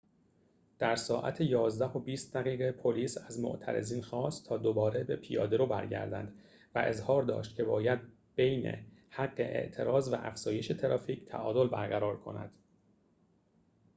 [0.79, 6.33] در ساعت ۱۱:۲۰ پلیس از معترضین خواست تا دوباره به پیاده‌رو برگردند
[6.75, 7.99] و اظهار داشت که باید
[8.37, 8.73] ببین
[9.09, 12.51] حق اعتراض و افزایش ترافیک تعادل برقرار کند